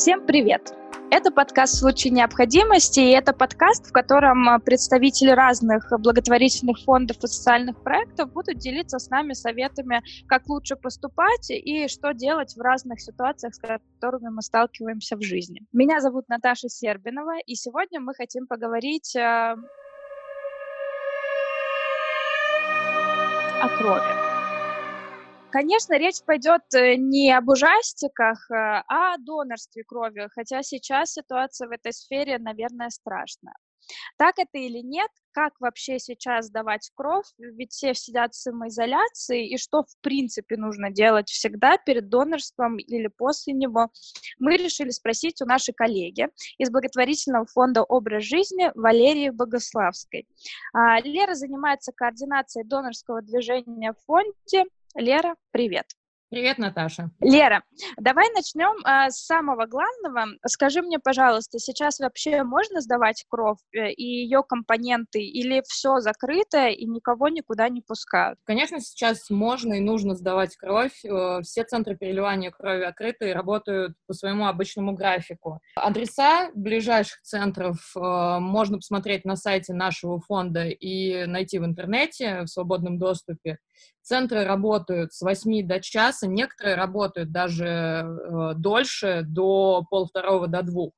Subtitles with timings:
[0.00, 0.72] Всем привет!
[1.10, 7.18] Это подкаст «В случае необходимости», и это подкаст, в котором а, представители разных благотворительных фондов
[7.18, 12.60] и социальных проектов будут делиться с нами советами, как лучше поступать и что делать в
[12.62, 15.66] разных ситуациях, с которыми мы сталкиваемся в жизни.
[15.70, 19.56] Меня зовут Наташа Сербинова, и сегодня мы хотим поговорить а,
[23.60, 24.29] о крови.
[25.50, 31.68] Конечно, речь пойдет э, не об ужастиках, э, а о донорстве крови, хотя сейчас ситуация
[31.68, 33.56] в этой сфере, наверное, страшная.
[34.16, 39.56] Так это или нет, как вообще сейчас сдавать кровь, ведь все сидят в самоизоляции, и
[39.56, 43.90] что в принципе нужно делать всегда перед донорством или после него,
[44.38, 46.28] мы решили спросить у нашей коллеги
[46.58, 50.28] из благотворительного фонда «Образ жизни» Валерии Богославской.
[50.72, 54.64] А, Лера занимается координацией донорского движения в фонде,
[54.96, 55.86] Лера, привет.
[56.30, 57.10] Привет, Наташа.
[57.20, 57.64] Лера,
[57.96, 60.36] давай начнем э, с самого главного.
[60.46, 66.68] Скажи мне, пожалуйста, сейчас вообще можно сдавать кровь э, и ее компоненты, или все закрыто
[66.68, 68.38] и никого никуда не пускают?
[68.44, 71.04] Конечно, сейчас можно и нужно сдавать кровь.
[71.04, 75.58] Э, все центры переливания крови открыты и работают по своему обычному графику.
[75.74, 82.46] Адреса ближайших центров э, можно посмотреть на сайте нашего фонда и найти в интернете в
[82.46, 83.58] свободном доступе.
[84.02, 90.92] Центры работают с 8 до часа, некоторые работают даже э, дольше, до полвторого до двух.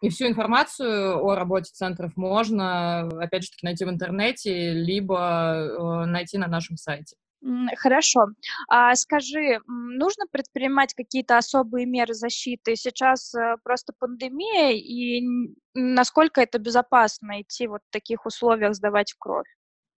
[0.00, 6.06] И всю информацию о работе центров можно, опять же таки, найти в интернете, либо э,
[6.06, 7.16] найти на нашем сайте.
[7.76, 8.26] Хорошо.
[8.68, 12.76] А скажи, нужно предпринимать какие-то особые меры защиты?
[12.76, 15.22] Сейчас э, просто пандемия, и
[15.74, 19.48] насколько это безопасно идти вот в таких условиях сдавать кровь?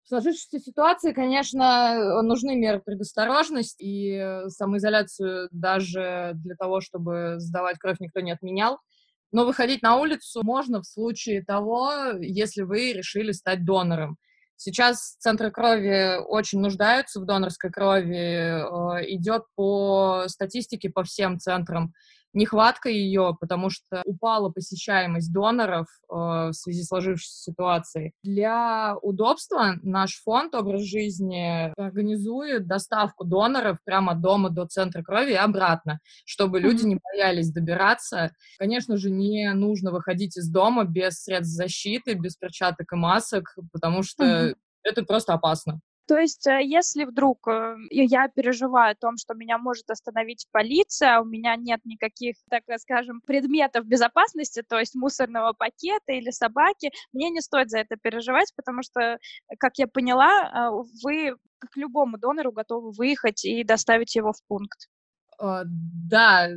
[0.04, 7.98] В сложившейся ситуации, конечно, нужны меры предосторожности, и самоизоляцию даже для того, чтобы сдавать кровь,
[8.00, 8.78] никто не отменял.
[9.30, 14.18] Но выходить на улицу можно в случае того, если вы решили стать донором.
[14.56, 18.14] Сейчас центры крови очень нуждаются в донорской крови.
[18.14, 21.92] Э, идет по статистике по всем центрам
[22.32, 28.12] нехватка ее, потому что упала посещаемость доноров э, в связи с сложившейся ситуацией.
[28.22, 35.36] Для удобства наш фонд «Образ жизни» организует доставку доноров прямо дома до центра крови и
[35.36, 36.62] обратно, чтобы mm-hmm.
[36.62, 38.32] люди не боялись добираться.
[38.58, 44.02] Конечно же, не нужно выходить из дома без средств защиты, без перчаток и масок, потому
[44.02, 44.56] что mm-hmm.
[44.84, 45.80] это просто опасно.
[46.06, 51.20] То есть, э, если вдруг э, я переживаю о том, что меня может остановить полиция,
[51.20, 57.30] у меня нет никаких, так скажем, предметов безопасности, то есть мусорного пакета или собаки, мне
[57.30, 59.18] не стоит за это переживать, потому что,
[59.58, 64.88] как я поняла, э, вы к любому донору готовы выехать и доставить его в пункт.
[65.38, 66.48] А, да,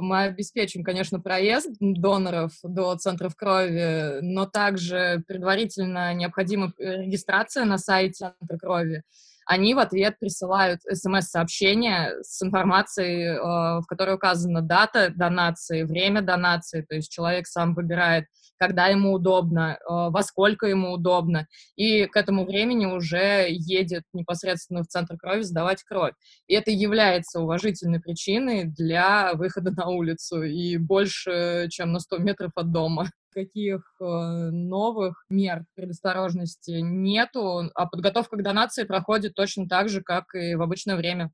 [0.00, 8.12] мы обеспечим, конечно, проезд доноров до центров крови, но также предварительно необходима регистрация на сайте
[8.12, 9.02] центра крови.
[9.46, 16.82] Они в ответ присылают смс-сообщение с информацией, а, в которой указана дата донации, время донации,
[16.82, 18.26] то есть человек сам выбирает,
[18.58, 21.46] когда ему удобно, а, во сколько ему удобно,
[21.76, 26.14] и к этому времени уже едет непосредственно в центр крови сдавать кровь.
[26.46, 32.52] И это является уважительной причиной для выхода на улицу и больше, чем на 100 метров
[32.56, 39.88] от дома каких э, новых мер предосторожности нету, а подготовка к донации проходит точно так
[39.88, 41.32] же, как и в обычное время.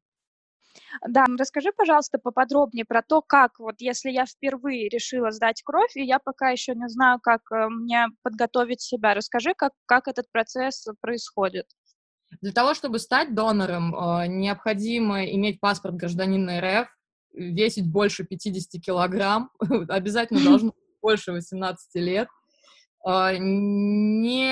[1.07, 6.05] Да, расскажи, пожалуйста, поподробнее про то, как вот если я впервые решила сдать кровь, и
[6.05, 9.15] я пока еще не знаю, как э, мне подготовить себя.
[9.15, 11.67] Расскажи, как, как этот процесс происходит.
[12.41, 16.89] Для того, чтобы стать донором, э, необходимо иметь паспорт гражданина РФ,
[17.33, 19.51] весить больше 50 килограмм,
[19.89, 22.29] обязательно должно больше 18 лет,
[23.03, 24.45] а, нельзя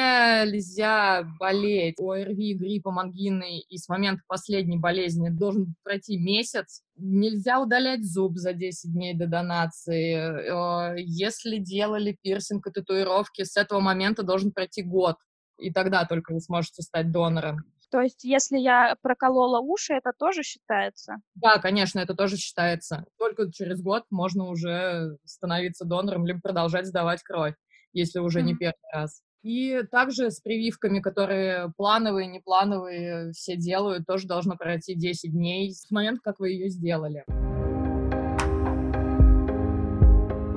[1.39, 6.83] болеть ОРВИ, гриппом, ангиной, и с момента последней болезни должен пройти месяц.
[6.97, 10.15] Нельзя удалять зуб за 10 дней до донации.
[10.50, 15.17] А, если делали пирсинг и татуировки, с этого момента должен пройти год,
[15.59, 17.65] и тогда только вы сможете стать донором.
[17.90, 21.17] То есть, если я проколола уши, это тоже считается?
[21.35, 23.05] Да, конечно, это тоже считается.
[23.19, 27.55] Только через год можно уже становиться донором, либо продолжать сдавать кровь
[27.93, 28.44] если уже mm-hmm.
[28.44, 29.23] не первый раз.
[29.43, 35.91] И также с прививками, которые плановые, неплановые, все делают, тоже должно пройти 10 дней с
[35.91, 37.25] момента, как вы ее сделали.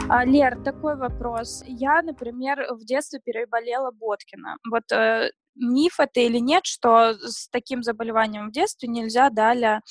[0.09, 1.63] А, Лер, такой вопрос.
[1.65, 4.57] Я, например, в детстве переболела Боткина.
[4.69, 9.81] Вот э, миф это или нет, что с таким заболеванием в детстве нельзя далее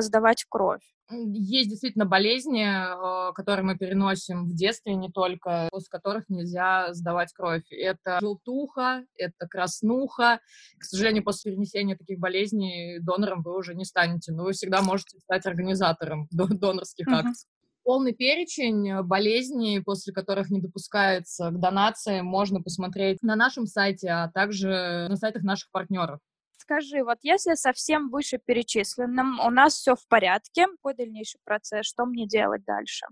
[0.00, 0.82] сдавать кровь?
[1.08, 7.32] Есть действительно болезни, э, которые мы переносим в детстве, не только, после которых нельзя сдавать
[7.32, 7.62] кровь.
[7.70, 10.40] Это желтуха, это краснуха.
[10.78, 15.20] К сожалению, после перенесения таких болезней донором вы уже не станете, но вы всегда можете
[15.20, 17.48] стать организатором донорских акций.
[17.86, 24.28] Полный перечень болезней, после которых не допускается к донации, можно посмотреть на нашем сайте, а
[24.28, 26.18] также на сайтах наших партнеров
[26.66, 32.04] скажи, вот если совсем выше перечисленным у нас все в порядке, какой дальнейший процесс, что
[32.06, 33.06] мне делать дальше?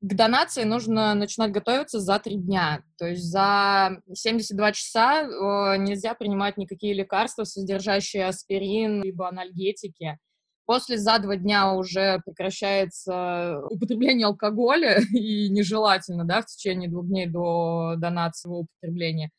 [0.00, 2.82] К донации нужно начинать готовиться за три дня.
[2.98, 10.18] То есть за 72 часа э, нельзя принимать никакие лекарства, содержащие аспирин, либо анальгетики.
[10.68, 17.26] После за два дня уже прекращается употребление алкоголя, и нежелательно, да, в течение двух дней
[17.26, 19.30] до донации употребления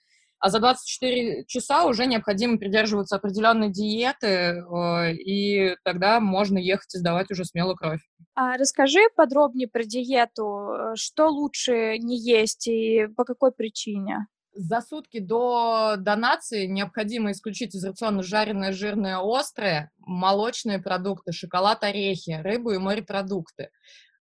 [0.42, 6.98] а за 24 часа уже необходимо придерживаться определенной диеты, э, и тогда можно ехать и
[6.98, 8.00] сдавать уже смело кровь.
[8.36, 10.94] А расскажи подробнее про диету.
[10.96, 14.28] Что лучше не есть и по какой причине?
[14.54, 22.42] За сутки до донации необходимо исключить из рациона жареное, жирное, острое, молочные продукты, шоколад, орехи,
[22.44, 23.70] рыбу и морепродукты.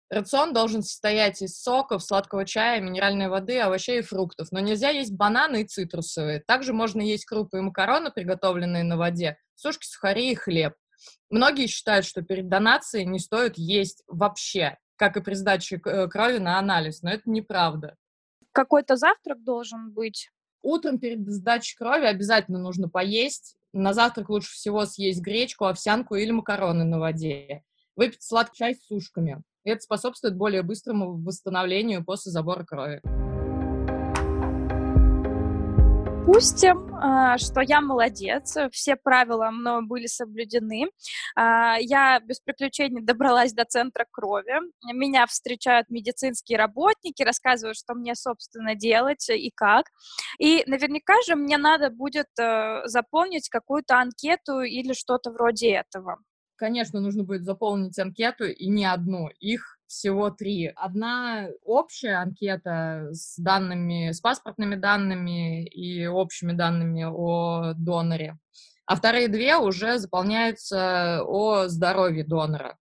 [0.09, 4.51] Рацион должен состоять из соков, сладкого чая, минеральной воды, овощей и фруктов.
[4.51, 6.39] Но нельзя есть бананы и цитрусовые.
[6.45, 10.73] Также можно есть крупы и макароны, приготовленные на воде, сушки, сухари и хлеб.
[11.29, 16.37] Многие считают, что перед донацией не стоит есть вообще, как и при сдаче э, крови
[16.37, 17.95] на анализ, но это неправда.
[18.53, 20.29] Какой-то завтрак должен быть?
[20.61, 23.57] Утром перед сдачей крови обязательно нужно поесть.
[23.73, 27.63] На завтрак лучше всего съесть гречку, овсянку или макароны на воде.
[27.95, 29.41] Выпить сладкий чай с сушками.
[29.63, 33.01] Это способствует более быстрому восстановлению после забора крови.
[36.25, 40.85] Допустим, а, что я молодец, все правила мной были соблюдены.
[41.35, 44.53] А, я без приключений добралась до центра крови.
[44.93, 49.87] Меня встречают медицинские работники, рассказывают, что мне, собственно, делать и как.
[50.39, 56.19] И наверняка же мне надо будет э, заполнить какую-то анкету или что-то вроде этого
[56.63, 59.27] конечно, нужно будет заполнить анкету, и не одну.
[59.41, 60.71] Их всего три.
[60.75, 68.37] Одна общая анкета с данными, с паспортными данными и общими данными о доноре,
[68.85, 72.77] а вторые две уже заполняются о здоровье донора.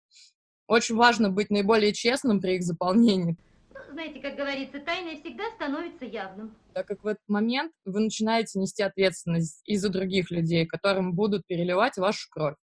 [0.67, 3.37] Очень важно быть наиболее честным при их заполнении.
[3.75, 6.57] Ну, знаете, как говорится, тайное всегда становится явным.
[6.73, 11.99] Так как в этот момент вы начинаете нести ответственность из-за других людей, которым будут переливать
[11.99, 12.57] вашу кровь.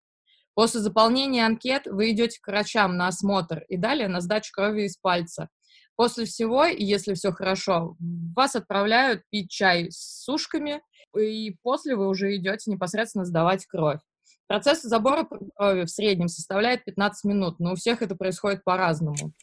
[0.57, 4.97] После заполнения анкет вы идете к врачам на осмотр и далее на сдачу крови из
[4.97, 5.49] пальца.
[5.95, 7.95] После всего, если все хорошо,
[8.35, 10.81] вас отправляют пить чай с сушками,
[11.15, 13.99] и после вы уже идете непосредственно сдавать кровь.
[14.47, 19.33] Процесс забора крови в среднем составляет 15 минут, но у всех это происходит по-разному.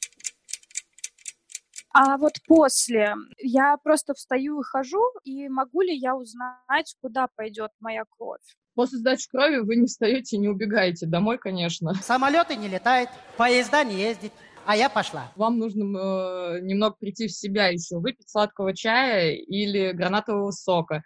[1.96, 7.70] А вот после я просто встаю и хожу, и могу ли я узнать, куда пойдет
[7.78, 8.40] моя кровь?
[8.74, 11.94] После сдачи крови вы не встаете, не убегаете домой, конечно.
[12.02, 14.32] Самолеты не летают, поезда не ездят.
[14.66, 15.30] А я пошла.
[15.36, 21.04] Вам нужно э, немного прийти в себя еще, выпить сладкого чая или гранатового сока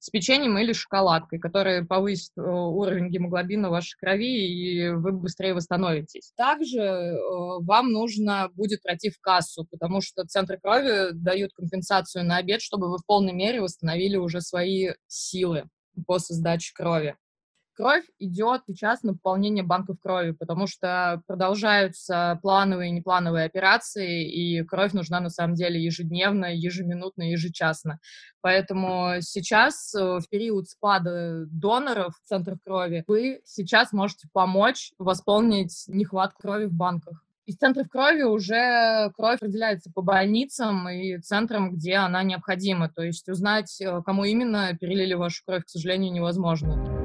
[0.00, 5.52] с печеньем или шоколадкой, которые повысят э, уровень гемоглобина в вашей крови, и вы быстрее
[5.52, 6.32] восстановитесь.
[6.36, 7.16] Также э,
[7.60, 12.90] вам нужно будет пройти в кассу, потому что центры крови дают компенсацию на обед, чтобы
[12.90, 15.64] вы в полной мере восстановили уже свои силы
[16.06, 17.16] после сдачи крови.
[17.80, 24.62] Кровь идет сейчас на пополнение банков крови, потому что продолжаются плановые и неплановые операции, и
[24.64, 27.98] кровь нужна на самом деле ежедневно, ежеминутно, ежечасно.
[28.42, 35.84] Поэтому сейчас, э, в период спада доноров в центрах крови, вы сейчас можете помочь восполнить
[35.88, 37.24] нехватку крови в банках.
[37.46, 42.90] Из центров крови уже кровь разделяется по больницам и центрам, где она необходима.
[42.90, 46.99] То есть узнать, э, кому именно перелили вашу кровь, к сожалению, невозможно.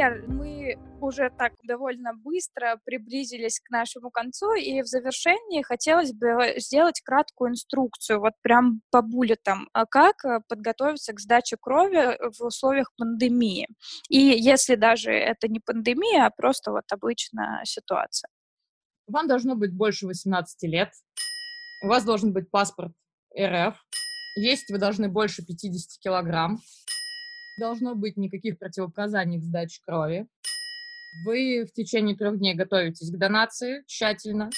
[0.00, 6.54] Лер, мы уже так довольно быстро приблизились к нашему концу, и в завершении хотелось бы
[6.56, 12.42] сделать краткую инструкцию, вот прям по буллетам, а как э, подготовиться к сдаче крови в
[12.42, 13.68] условиях пандемии.
[14.08, 18.30] И если даже это не пандемия, а просто вот обычная ситуация.
[19.06, 20.92] Вам должно быть больше 18 лет,
[21.82, 22.92] у вас должен быть паспорт
[23.38, 23.76] РФ,
[24.36, 26.58] есть вы должны больше 50 килограмм,
[27.60, 30.26] должно быть никаких противопоказаний к сдаче крови,
[31.24, 34.50] вы в течение трех дней готовитесь к донации тщательно.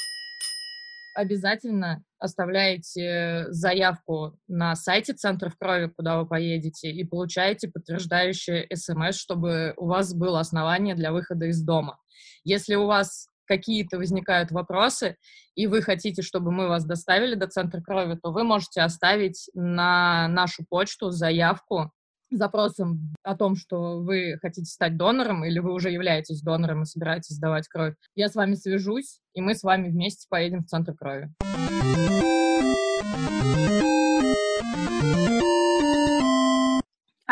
[1.15, 9.75] обязательно оставляете заявку на сайте центров крови, куда вы поедете, и получаете подтверждающее смс, чтобы
[9.77, 11.99] у вас было основание для выхода из дома.
[12.45, 15.17] Если у вас какие-то возникают вопросы,
[15.55, 20.29] и вы хотите, чтобы мы вас доставили до центра крови, то вы можете оставить на
[20.29, 21.93] нашу почту заявку
[22.37, 27.37] запросом о том, что вы хотите стать донором или вы уже являетесь донором и собираетесь
[27.37, 27.95] сдавать кровь.
[28.15, 31.31] Я с вами свяжусь, и мы с вами вместе поедем в центр крови.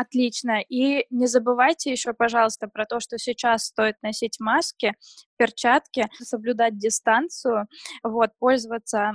[0.01, 0.63] Отлично.
[0.67, 4.95] И не забывайте еще, пожалуйста, про то, что сейчас стоит носить маски,
[5.41, 7.67] перчатки, соблюдать дистанцию,
[8.03, 9.15] вот, пользоваться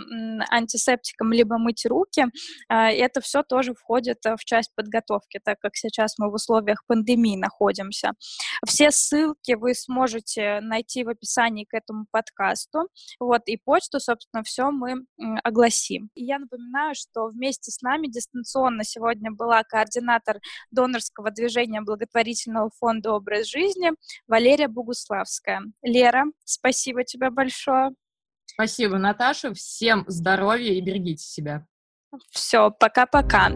[0.50, 2.26] антисептиком, либо мыть руки.
[2.68, 6.84] А, это все тоже входит э, в часть подготовки, так как сейчас мы в условиях
[6.88, 8.14] пандемии находимся.
[8.66, 12.90] Все ссылки вы сможете найти в описании к этому подкасту.
[13.20, 15.06] Вот, и почту, собственно, все мы
[15.44, 16.10] огласим.
[16.16, 20.40] И я напоминаю, что вместе с нами дистанционно сегодня была координатор
[20.72, 23.92] донорского движения благотворительного фонда «Образ жизни»
[24.28, 25.62] Валерия Богуславская.
[25.84, 27.92] Лера, Лера, спасибо тебе большое.
[28.46, 29.54] Спасибо, Наташа.
[29.54, 31.66] Всем здоровья и берегите себя.
[32.30, 33.50] Все, пока-пока.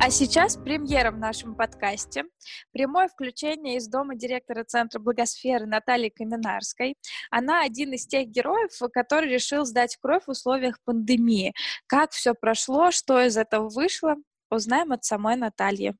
[0.00, 2.24] А сейчас премьера в нашем подкасте.
[2.72, 6.96] Прямое включение из дома директора Центра Благосферы Натальи Каменарской.
[7.30, 11.54] Она один из тех героев, который решил сдать кровь в условиях пандемии.
[11.86, 14.16] Как все прошло, что из этого вышло,
[14.50, 15.94] узнаем от самой Натальи.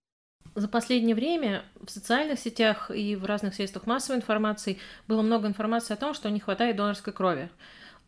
[0.54, 5.94] За последнее время в социальных сетях и в разных средствах массовой информации было много информации
[5.94, 7.50] о том, что не хватает донорской крови.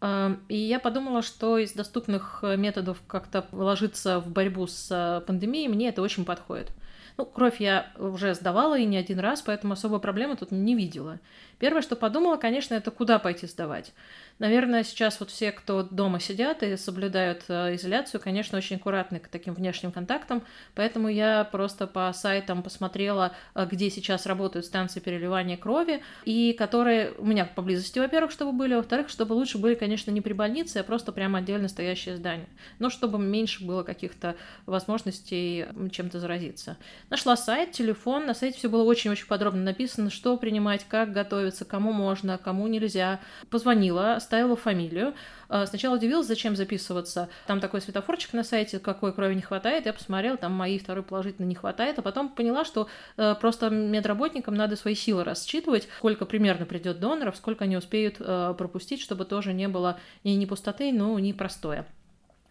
[0.00, 5.68] Эм, и я подумала, что из доступных методов как-то вложиться в борьбу с э, пандемией
[5.68, 6.70] мне это очень подходит.
[7.16, 11.18] Ну, кровь я уже сдавала и не один раз, поэтому особой проблемы тут не видела.
[11.58, 13.92] Первое, что подумала, конечно, это куда пойти сдавать.
[14.38, 19.28] Наверное, сейчас вот все, кто дома сидят и соблюдают э, изоляцию, конечно, очень аккуратны к
[19.28, 20.42] таким внешним контактам,
[20.74, 27.12] поэтому я просто по сайтам посмотрела, э, где сейчас работают станции переливания крови, и которые
[27.12, 30.84] у меня поблизости, во-первых, чтобы были, во-вторых, чтобы лучше были, конечно, не при больнице, а
[30.84, 32.48] просто прямо отдельно стоящее здание,
[32.78, 34.36] но чтобы меньше было каких-то
[34.66, 36.76] возможностей чем-то заразиться.
[37.08, 41.12] Нашла сайт, телефон, на сайте все было очень-очень подробно написано, что принимать, как
[41.46, 43.20] готовиться, кому можно, кому нельзя.
[43.50, 45.14] Позвонила, оставила фамилию.
[45.48, 47.28] А, сначала удивилась, зачем записываться.
[47.46, 49.86] Там такой светофорчик на сайте, какой крови не хватает.
[49.86, 51.98] Я посмотрела, там моей второй положительно не хватает.
[51.98, 57.36] А потом поняла, что э, просто медработникам надо свои силы рассчитывать, сколько примерно придет доноров,
[57.36, 61.86] сколько они успеют э, пропустить, чтобы тоже не было ни, ни пустоты, но ни простоя.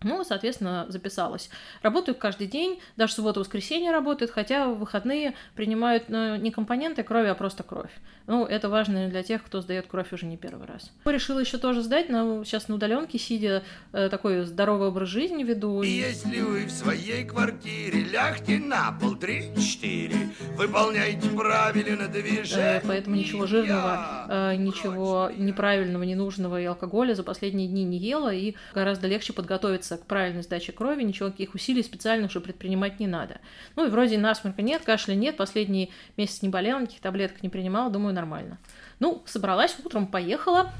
[0.06, 1.50] Ну, соответственно, записалась.
[1.82, 7.34] Работаю каждый день, даже субботу-воскресенье работают, хотя в выходные принимают ну, не компоненты крови, а
[7.34, 7.90] просто кровь.
[8.28, 10.92] Ну, это важно для тех, кто сдает кровь уже не первый раз.
[11.06, 15.82] Решила еще тоже сдать, но сейчас на удаленке сидя, э, такой здоровый образ жизни веду.
[15.82, 22.78] Если вы в своей квартире лягте на пол три-четыре, выполняйте правильно движение.
[22.78, 28.32] Э, поэтому ничего жирного, э, ничего неправильного, ненужного и алкоголя за последние дни не ела,
[28.32, 33.08] и гораздо легче подготовиться к правильной сдаче крови, ничего никаких усилий специальных уже предпринимать не
[33.08, 33.40] надо.
[33.76, 37.90] Ну и вроде насморка нет, кашля нет, последний месяц не болела, никаких таблеток не принимала,
[37.90, 38.58] думаю, нормально.
[39.00, 40.72] Ну, собралась утром, поехала,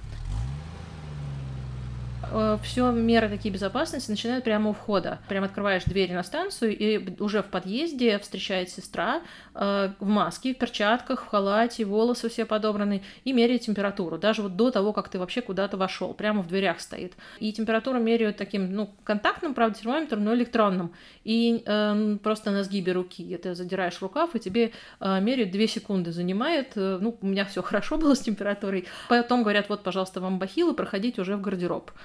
[2.64, 5.20] все меры такие безопасности начинают прямо у входа.
[5.28, 9.22] Прямо открываешь двери на станцию, и уже в подъезде встречает сестра
[9.54, 14.56] э, в маске, в перчатках, в халате, волосы все подобраны, и меряет температуру, даже вот
[14.56, 17.14] до того, как ты вообще куда-то вошел, прямо в дверях стоит.
[17.40, 20.94] И температуру меряют таким, ну, контактным, правда, термометром, но электронным.
[21.24, 26.12] И э, просто на сгибе руки ты задираешь рукав, и тебе э, меряют 2 секунды
[26.12, 26.74] занимает.
[26.76, 28.86] Э, ну, у меня все хорошо было с температурой.
[29.10, 31.92] Потом говорят, вот, пожалуйста, вам бахилы, проходите уже в гардероб.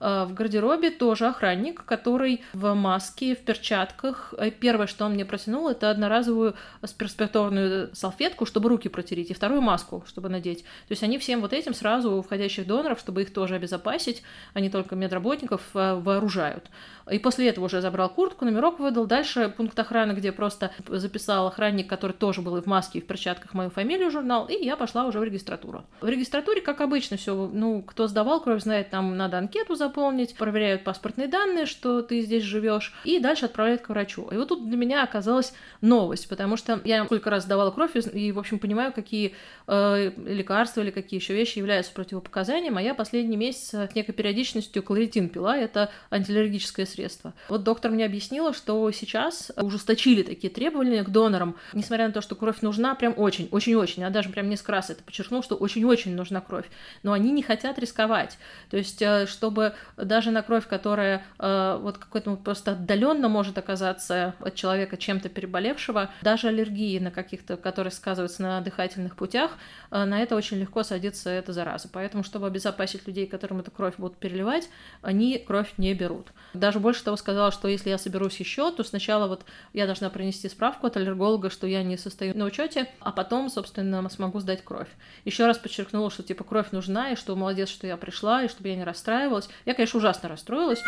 [0.00, 4.34] Э, в гардеробе тоже охранник, который в маске, в перчатках.
[4.36, 6.54] Э, первое, что он мне протянул, это одноразовую
[6.98, 10.62] перспективную салфетку, чтобы руки протереть, и вторую маску, чтобы надеть.
[10.62, 14.22] То есть они всем вот этим сразу входящих доноров, чтобы их тоже обезопасить,
[14.54, 16.70] а не только медработников, э, вооружают.
[17.10, 19.06] И после этого уже забрал куртку, номерок выдал.
[19.06, 23.06] Дальше пункт охраны, где просто записал охранник, который тоже был и в маске, и в
[23.06, 25.84] перчатках, мою фамилию, журнал, и я пошла уже в регистратуру.
[26.00, 30.84] В регистратуре, как обычно, все, ну, кто сдавал кровь, знает, там надо анкету заполнить, проверяют
[30.84, 34.28] паспортные данные, что ты здесь живешь, и дальше отправляют к врачу.
[34.32, 38.32] И вот тут для меня оказалась новость, потому что я сколько раз давала кровь и,
[38.32, 39.34] в общем, понимаю, какие
[39.66, 44.82] э, лекарства или какие еще вещи являются противопоказанием, а я последний месяц с некой периодичностью
[44.82, 47.32] кларитин пила, это антиаллергическое средство.
[47.48, 52.34] Вот доктор мне объяснила, что сейчас ужесточили такие требования к донорам, несмотря на то, что
[52.34, 56.40] кровь нужна прям очень, очень-очень, я даже прям несколько раз это подчеркнул, что очень-очень нужна
[56.40, 56.66] кровь,
[57.02, 58.38] но они не хотят рисковать,
[58.70, 64.34] то есть э, чтобы даже на кровь, которая э, вот какой-то просто отдаленно может оказаться
[64.40, 69.52] от человека чем-то переболевшего, даже аллергии на каких-то, которые сказываются на дыхательных путях,
[69.90, 71.88] э, на это очень легко садится эта зараза.
[71.92, 74.68] Поэтому, чтобы обезопасить людей, которым эту кровь будут переливать,
[75.02, 76.28] они кровь не берут.
[76.54, 80.48] Даже больше того сказала, что если я соберусь еще, то сначала вот я должна принести
[80.48, 84.88] справку от аллерголога, что я не состою на учете, а потом, собственно, смогу сдать кровь.
[85.24, 88.68] Еще раз подчеркнула, что типа кровь нужна, и что молодец, что я пришла, и чтобы
[88.68, 89.48] я не расстраивалась.
[89.66, 90.82] Я, конечно, ужасно расстроилась.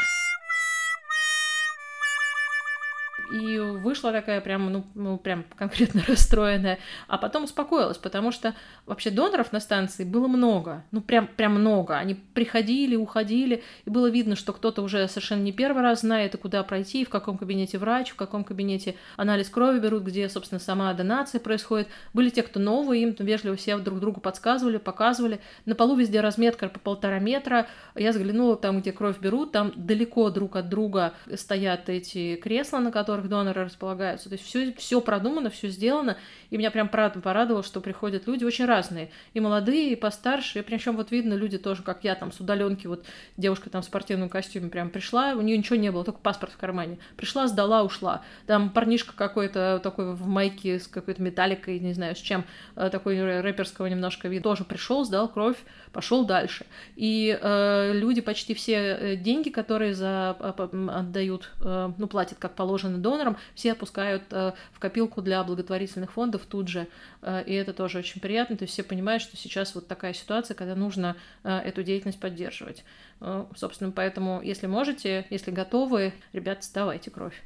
[3.33, 8.55] И вышла такая прям, ну, ну, прям конкретно расстроенная, а потом успокоилась, потому что
[8.87, 11.97] вообще доноров на станции было много, ну, прям, прям много.
[11.97, 16.39] Они приходили, уходили, и было видно, что кто-то уже совершенно не первый раз знает, и
[16.39, 20.93] куда пройти, в каком кабинете врач, в каком кабинете анализ крови берут, где, собственно, сама
[20.95, 21.89] донация происходит.
[22.15, 25.41] Были те, кто новые, им вежливо все друг другу подсказывали, показывали.
[25.67, 27.67] На полу везде разметка по полтора метра.
[27.95, 32.93] Я взглянула там, где кровь берут, там далеко друг от друга стоят эти кресла, на
[32.93, 34.29] которых которых доноры располагаются.
[34.29, 36.17] То есть все, все продумано, все сделано.
[36.51, 39.11] И меня прям порадовало, что приходят люди очень разные.
[39.35, 40.61] И молодые, и постарше.
[40.61, 43.05] И причем вот видно люди тоже, как я там с удаленки, вот
[43.37, 46.57] девушка там в спортивном костюме прям пришла, у нее ничего не было, только паспорт в
[46.57, 46.99] кармане.
[47.17, 48.23] Пришла, сдала, ушла.
[48.47, 52.45] Там парнишка какой-то такой в майке с какой-то металликой, не знаю с чем,
[52.77, 55.57] э, такой рэперского немножко вида, тоже пришел, сдал кровь,
[55.93, 56.67] пошел дальше.
[56.97, 62.99] И э, люди почти все э, деньги, которые за, отдают, э, ну, платят как положено
[63.11, 66.87] донорам, все отпускают э, в копилку для благотворительных фондов тут же.
[67.23, 68.57] Э, и это тоже очень приятно.
[68.57, 72.85] То есть все понимают, что сейчас вот такая ситуация, когда нужно э, эту деятельность поддерживать.
[73.21, 77.43] Э, собственно, поэтому, если можете, если готовы, ребята, сдавайте кровь.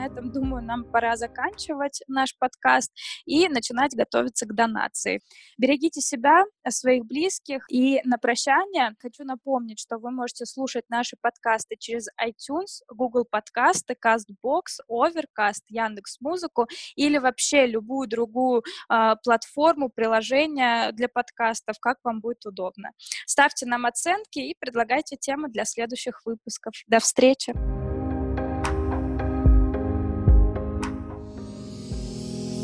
[0.00, 2.90] На этом, думаю, нам пора заканчивать наш подкаст
[3.26, 5.20] и начинать готовиться к донации.
[5.58, 7.66] Берегите себя, своих близких.
[7.70, 13.94] И на прощание хочу напомнить, что вы можете слушать наши подкасты через iTunes, Google подкасты,
[13.94, 22.20] CastBox, Overcast, Яндекс Музыку или вообще любую другую э, платформу, приложение для подкастов, как вам
[22.20, 22.90] будет удобно.
[23.26, 26.72] Ставьте нам оценки и предлагайте темы для следующих выпусков.
[26.86, 27.89] До встречи!